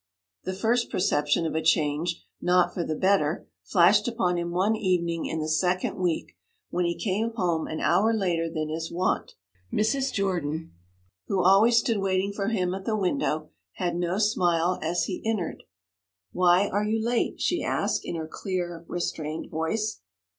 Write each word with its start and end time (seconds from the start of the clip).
The 0.45 0.55
first 0.55 0.89
perception 0.89 1.45
of 1.45 1.53
a 1.53 1.61
change 1.61 2.25
not 2.41 2.73
for 2.73 2.83
the 2.83 2.95
better 2.95 3.47
flashed 3.63 4.07
upon 4.07 4.35
him 4.39 4.49
one 4.49 4.75
evening 4.75 5.27
in 5.27 5.39
the 5.39 5.47
second 5.47 5.95
week, 5.99 6.35
when 6.71 6.85
he 6.85 6.97
came 6.97 7.33
home 7.35 7.67
an 7.67 7.79
hour 7.81 8.11
later 8.11 8.49
than 8.49 8.69
his 8.69 8.91
wont. 8.91 9.35
Mrs. 9.71 10.11
Jordan, 10.11 10.71
who 11.27 11.43
always 11.43 11.77
stood 11.77 11.99
waiting 11.99 12.33
for 12.33 12.47
him 12.47 12.73
at 12.73 12.85
the 12.85 12.97
window, 12.97 13.51
had 13.73 13.95
no 13.95 14.17
smile 14.17 14.79
as 14.81 15.03
he 15.03 15.21
entered. 15.23 15.61
'Why 16.31 16.67
are 16.69 16.83
you 16.83 16.99
late?' 16.99 17.39
she 17.39 17.61
asked, 17.61 18.01
in 18.03 18.15
her 18.15 18.27
clear, 18.27 18.83
restrained 18.87 19.51
voice. 19.51 20.01